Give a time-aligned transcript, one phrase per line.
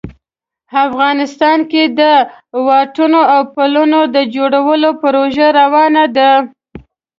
[0.85, 2.01] افغانستان کې د
[2.65, 6.31] واټونو او پلونو د جوړولو پروژې روانې دي